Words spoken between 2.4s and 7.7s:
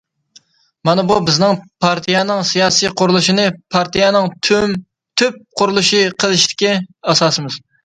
سىياسىي قۇرۇلۇشىنى پارتىيەنىڭ تۈپ قۇرۇلۇشى قىلىشتىكى ئاساسىمىز.